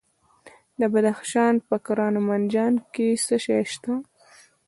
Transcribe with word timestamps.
د 0.79 0.81
بدخشان 0.93 1.53
په 1.67 1.75
کران 1.85 2.13
او 2.19 2.23
منجان 2.29 2.73
کې 2.93 3.07
څه 3.25 3.35
شی 3.45 3.61
شته؟ 3.71 3.93